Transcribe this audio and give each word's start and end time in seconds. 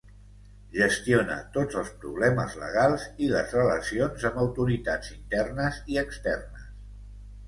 Gestiona 0.75 1.33
tots 1.57 1.75
els 1.81 1.91
problemes 2.05 2.55
legals 2.61 3.05
i 3.25 3.29
les 3.33 3.53
relacions 3.57 4.25
amb 4.31 4.39
autoritats 4.45 5.13
internes 5.17 5.79
i 5.95 6.01
externes. 6.03 6.65